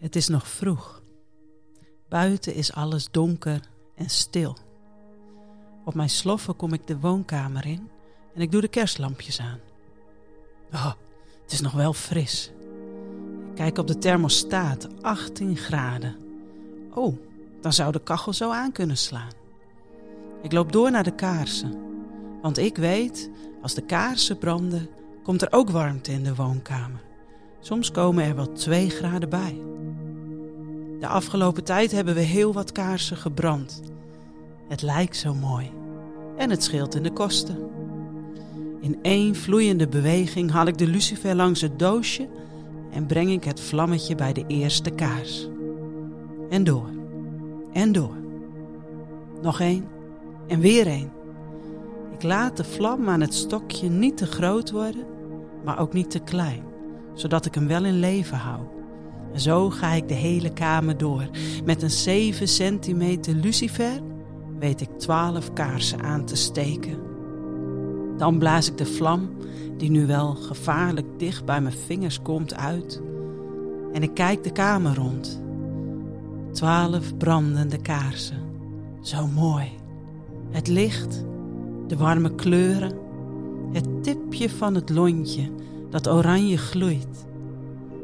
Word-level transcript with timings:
Het 0.00 0.16
is 0.16 0.28
nog 0.28 0.48
vroeg. 0.48 1.02
Buiten 2.08 2.54
is 2.54 2.72
alles 2.72 3.10
donker 3.10 3.60
en 3.94 4.10
stil. 4.10 4.56
Op 5.84 5.94
mijn 5.94 6.10
sloffen 6.10 6.56
kom 6.56 6.72
ik 6.72 6.86
de 6.86 6.98
woonkamer 6.98 7.66
in 7.66 7.90
en 8.34 8.40
ik 8.40 8.52
doe 8.52 8.60
de 8.60 8.68
kerstlampjes 8.68 9.40
aan. 9.40 9.58
Oh, 10.72 10.92
het 11.42 11.52
is 11.52 11.60
nog 11.60 11.72
wel 11.72 11.92
fris. 11.92 12.52
Ik 13.48 13.54
kijk 13.54 13.78
op 13.78 13.86
de 13.86 13.98
thermostaat, 13.98 15.02
18 15.02 15.56
graden. 15.56 16.16
Oh, 16.94 17.16
dan 17.60 17.72
zou 17.72 17.92
de 17.92 18.02
kachel 18.02 18.32
zo 18.32 18.50
aan 18.50 18.72
kunnen 18.72 18.96
slaan. 18.96 19.32
Ik 20.42 20.52
loop 20.52 20.72
door 20.72 20.90
naar 20.90 21.04
de 21.04 21.14
kaarsen, 21.14 21.78
want 22.42 22.58
ik 22.58 22.76
weet, 22.76 23.30
als 23.62 23.74
de 23.74 23.82
kaarsen 23.82 24.38
branden, 24.38 24.88
komt 25.22 25.42
er 25.42 25.52
ook 25.52 25.70
warmte 25.70 26.12
in 26.12 26.24
de 26.24 26.34
woonkamer. 26.34 27.00
Soms 27.60 27.90
komen 27.90 28.24
er 28.24 28.36
wel 28.36 28.52
2 28.52 28.90
graden 28.90 29.28
bij. 29.28 29.60
De 31.00 31.06
afgelopen 31.06 31.64
tijd 31.64 31.92
hebben 31.92 32.14
we 32.14 32.20
heel 32.20 32.52
wat 32.52 32.72
kaarsen 32.72 33.16
gebrand. 33.16 33.82
Het 34.68 34.82
lijkt 34.82 35.16
zo 35.16 35.34
mooi. 35.34 35.70
En 36.36 36.50
het 36.50 36.62
scheelt 36.62 36.94
in 36.94 37.02
de 37.02 37.12
kosten. 37.12 37.58
In 38.80 38.98
één 39.02 39.34
vloeiende 39.34 39.88
beweging 39.88 40.50
haal 40.50 40.66
ik 40.66 40.78
de 40.78 40.86
lucifer 40.86 41.34
langs 41.34 41.60
het 41.60 41.78
doosje 41.78 42.28
en 42.92 43.06
breng 43.06 43.30
ik 43.30 43.44
het 43.44 43.60
vlammetje 43.60 44.14
bij 44.14 44.32
de 44.32 44.44
eerste 44.46 44.90
kaars. 44.90 45.48
En 46.50 46.64
door. 46.64 46.88
En 47.72 47.92
door. 47.92 48.16
Nog 49.42 49.60
één. 49.60 49.84
En 50.46 50.60
weer 50.60 50.86
één. 50.86 51.12
Ik 52.12 52.22
laat 52.22 52.56
de 52.56 52.64
vlam 52.64 53.08
aan 53.08 53.20
het 53.20 53.34
stokje 53.34 53.88
niet 53.88 54.16
te 54.16 54.26
groot 54.26 54.70
worden, 54.70 55.04
maar 55.64 55.78
ook 55.78 55.92
niet 55.92 56.10
te 56.10 56.18
klein, 56.18 56.62
zodat 57.14 57.46
ik 57.46 57.54
hem 57.54 57.66
wel 57.66 57.84
in 57.84 57.98
leven 57.98 58.38
hou. 58.38 58.60
En 59.32 59.40
zo 59.40 59.70
ga 59.70 59.92
ik 59.92 60.08
de 60.08 60.14
hele 60.14 60.52
kamer 60.52 60.96
door. 60.96 61.28
Met 61.64 61.82
een 61.82 61.90
7 61.90 62.48
centimeter 62.48 63.34
lucifer 63.34 64.00
weet 64.58 64.80
ik 64.80 64.88
12 64.98 65.52
kaarsen 65.52 66.02
aan 66.02 66.24
te 66.24 66.36
steken. 66.36 66.98
Dan 68.16 68.38
blaas 68.38 68.68
ik 68.68 68.78
de 68.78 68.86
vlam, 68.86 69.30
die 69.76 69.90
nu 69.90 70.06
wel 70.06 70.34
gevaarlijk 70.34 71.06
dicht 71.16 71.44
bij 71.44 71.60
mijn 71.60 71.74
vingers 71.86 72.22
komt, 72.22 72.54
uit. 72.54 73.02
En 73.92 74.02
ik 74.02 74.14
kijk 74.14 74.44
de 74.44 74.52
kamer 74.52 74.94
rond. 74.94 75.42
12 76.52 77.16
brandende 77.16 77.80
kaarsen. 77.80 78.38
Zo 79.00 79.26
mooi. 79.26 79.68
Het 80.50 80.68
licht, 80.68 81.24
de 81.86 81.96
warme 81.96 82.34
kleuren, 82.34 82.92
het 83.72 84.02
tipje 84.02 84.50
van 84.50 84.74
het 84.74 84.90
lontje 84.90 85.50
dat 85.90 86.08
oranje 86.08 86.56
gloeit. 86.56 87.26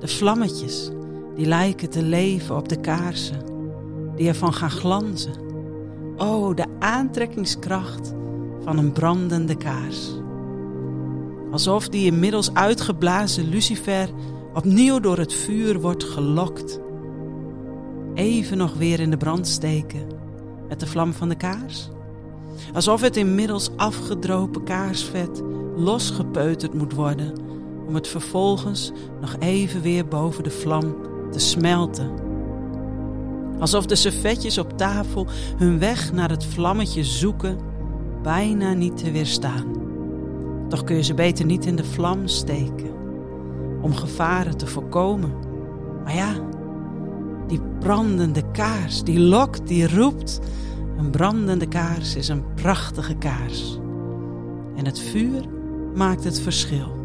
De 0.00 0.08
vlammetjes 0.08 0.90
die 1.36 1.46
lijken 1.46 1.90
te 1.90 2.02
leven 2.02 2.56
op 2.56 2.68
de 2.68 2.80
kaarsen, 2.80 3.42
die 4.16 4.28
ervan 4.28 4.54
gaan 4.54 4.70
glanzen. 4.70 5.34
Oh, 6.16 6.56
de 6.56 6.66
aantrekkingskracht 6.78 8.14
van 8.64 8.78
een 8.78 8.92
brandende 8.92 9.56
kaars. 9.56 10.10
Alsof 11.50 11.88
die 11.88 12.06
inmiddels 12.06 12.54
uitgeblazen 12.54 13.48
lucifer 13.48 14.10
opnieuw 14.54 15.00
door 15.00 15.18
het 15.18 15.34
vuur 15.34 15.80
wordt 15.80 16.04
gelokt. 16.04 16.80
Even 18.14 18.56
nog 18.56 18.74
weer 18.74 19.00
in 19.00 19.10
de 19.10 19.16
brand 19.16 19.48
steken 19.48 20.06
met 20.68 20.80
de 20.80 20.86
vlam 20.86 21.12
van 21.12 21.28
de 21.28 21.36
kaars. 21.36 21.88
Alsof 22.72 23.00
het 23.00 23.16
inmiddels 23.16 23.70
afgedropen 23.76 24.64
kaarsvet 24.64 25.42
losgepeuterd 25.76 26.74
moet 26.74 26.92
worden 26.92 27.32
om 27.86 27.94
het 27.94 28.08
vervolgens 28.08 28.92
nog 29.20 29.36
even 29.38 29.82
weer 29.82 30.06
boven 30.06 30.44
de 30.44 30.50
vlam 30.50 30.94
te 31.30 31.38
smelten. 31.38 32.10
Alsof 33.58 33.86
de 33.86 33.94
servetjes 33.94 34.58
op 34.58 34.76
tafel 34.76 35.26
hun 35.56 35.78
weg 35.78 36.12
naar 36.12 36.30
het 36.30 36.44
vlammetje 36.44 37.04
zoeken, 37.04 37.58
bijna 38.22 38.72
niet 38.72 38.96
te 38.96 39.10
weerstaan. 39.10 39.66
Toch 40.68 40.84
kun 40.84 40.96
je 40.96 41.02
ze 41.02 41.14
beter 41.14 41.44
niet 41.44 41.66
in 41.66 41.76
de 41.76 41.84
vlam 41.84 42.26
steken, 42.26 42.90
om 43.82 43.94
gevaren 43.94 44.56
te 44.56 44.66
voorkomen. 44.66 45.32
Maar 46.04 46.14
ja, 46.14 46.32
die 47.46 47.60
brandende 47.78 48.50
kaars, 48.50 49.02
die 49.02 49.20
lokt, 49.20 49.66
die 49.66 49.94
roept. 49.96 50.40
Een 50.98 51.10
brandende 51.10 51.66
kaars 51.66 52.16
is 52.16 52.28
een 52.28 52.44
prachtige 52.54 53.14
kaars. 53.14 53.78
En 54.76 54.86
het 54.86 55.00
vuur 55.00 55.44
maakt 55.94 56.24
het 56.24 56.40
verschil. 56.40 56.98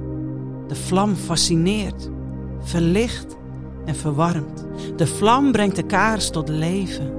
De 0.68 0.76
vlam 0.76 1.16
fascineert, 1.16 2.10
verlicht 2.60 3.36
en 3.86 3.96
verwarmt. 3.96 4.66
De 4.96 5.08
vlam 5.08 5.52
brengt 5.52 5.76
de 5.76 5.84
kaars 5.86 6.30
tot 6.30 6.50
leven. 6.50 7.14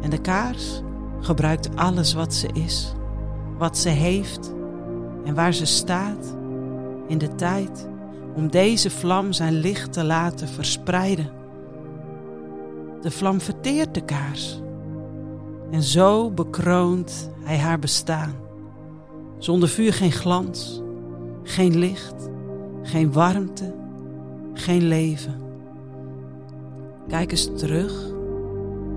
En 0.00 0.10
de 0.10 0.20
kaars 0.20 0.82
gebruikt 1.20 1.76
alles 1.76 2.14
wat 2.14 2.34
ze 2.34 2.48
is, 2.52 2.92
wat 3.58 3.78
ze 3.78 3.88
heeft 3.88 4.54
en 5.24 5.34
waar 5.34 5.54
ze 5.54 5.64
staat 5.64 6.36
in 7.06 7.18
de 7.18 7.34
tijd 7.34 7.88
om 8.34 8.50
deze 8.50 8.90
vlam 8.90 9.32
zijn 9.32 9.52
licht 9.52 9.92
te 9.92 10.04
laten 10.04 10.48
verspreiden. 10.48 11.30
De 13.00 13.10
vlam 13.10 13.40
verteert 13.40 13.94
de 13.94 14.04
kaars. 14.04 14.60
En 15.70 15.82
zo 15.82 16.30
bekroont 16.30 17.30
hij 17.42 17.58
haar 17.58 17.78
bestaan. 17.78 18.34
Zonder 19.38 19.68
vuur 19.68 19.92
geen 19.92 20.12
glans, 20.12 20.82
geen 21.42 21.78
licht, 21.78 22.28
geen 22.82 23.12
warmte, 23.12 23.74
geen 24.54 24.82
leven. 24.82 25.49
Kijk 27.10 27.30
eens 27.30 27.50
terug 27.56 27.92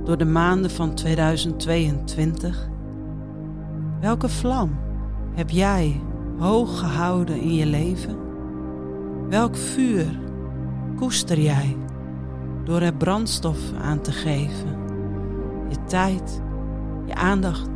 door 0.04 0.18
de 0.18 0.26
maanden 0.26 0.72
van 0.72 0.94
2022. 0.94 2.70
Welke 4.00 4.30
vlam 4.30 4.80
heb 5.34 5.50
jij 5.50 6.02
hoog 6.38 6.80
gehouden 6.80 7.42
in 7.42 7.54
je 7.54 7.66
leven? 7.66 8.18
Welk 9.30 9.56
vuur 9.56 10.20
koester 10.96 11.40
jij 11.40 11.78
door 12.64 12.82
er 12.82 12.94
brandstof 12.94 13.60
aan 13.82 14.02
te 14.02 14.12
geven? 14.12 14.78
Je 15.70 15.84
tijd, 15.88 16.42
je 17.06 17.16
aandacht, 17.16 17.70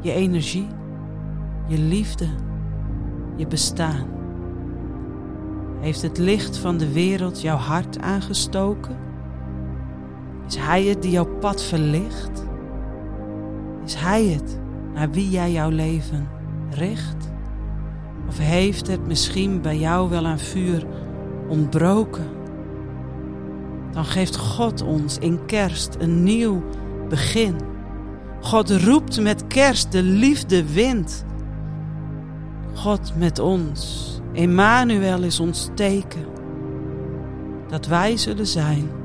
je 0.00 0.12
energie, 0.12 0.66
je 1.66 1.78
liefde, 1.78 2.28
je 3.36 3.46
bestaan. 3.46 4.06
Heeft 5.80 6.02
het 6.02 6.18
licht 6.18 6.56
van 6.56 6.76
de 6.76 6.92
wereld 6.92 7.40
jouw 7.40 7.56
hart 7.56 7.98
aangestoken? 7.98 9.09
Is 10.50 10.56
Hij 10.56 10.84
het 10.84 11.02
die 11.02 11.10
jouw 11.10 11.38
pad 11.38 11.62
verlicht? 11.62 12.44
Is 13.84 13.94
Hij 13.94 14.24
het 14.24 14.58
naar 14.94 15.10
wie 15.10 15.30
jij 15.30 15.52
jouw 15.52 15.68
leven 15.68 16.28
richt? 16.70 17.30
Of 18.28 18.38
heeft 18.38 18.86
het 18.86 19.06
misschien 19.06 19.60
bij 19.60 19.78
jou 19.78 20.10
wel 20.10 20.26
aan 20.26 20.38
vuur 20.38 20.86
ontbroken? 21.48 22.26
Dan 23.92 24.04
geeft 24.04 24.36
God 24.36 24.82
ons 24.82 25.18
in 25.18 25.44
kerst 25.46 25.96
een 25.98 26.22
nieuw 26.22 26.62
begin. 27.08 27.54
God 28.40 28.70
roept 28.70 29.20
met 29.20 29.46
kerst 29.46 29.92
de 29.92 30.02
liefde 30.02 30.72
wind. 30.72 31.24
God 32.74 33.12
met 33.16 33.38
ons, 33.38 34.08
Emmanuel 34.32 35.22
is 35.22 35.40
ons 35.40 35.70
teken. 35.74 36.26
Dat 37.68 37.86
wij 37.86 38.16
zullen 38.16 38.46
zijn 38.46 38.98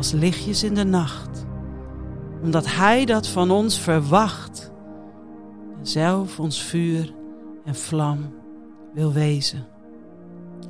als 0.00 0.12
lichtjes 0.12 0.62
in 0.62 0.74
de 0.74 0.84
nacht, 0.84 1.46
omdat 2.42 2.66
Hij 2.66 3.04
dat 3.04 3.26
van 3.26 3.50
ons 3.50 3.80
verwacht 3.80 4.72
en 5.78 5.86
zelf 5.86 6.38
ons 6.38 6.62
vuur 6.62 7.14
en 7.64 7.74
vlam 7.74 8.34
wil 8.94 9.12
wezen. 9.12 9.66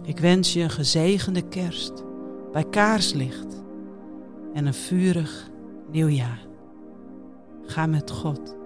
Ik 0.02 0.18
wens 0.18 0.52
je 0.52 0.60
een 0.60 0.70
gezegende 0.70 1.48
kerst 1.48 2.04
bij 2.52 2.64
kaarslicht 2.64 3.62
en 4.54 4.66
een 4.66 4.74
vurig 4.74 5.50
nieuwjaar. 5.90 6.46
Ga 7.66 7.86
met 7.86 8.10
God. 8.10 8.59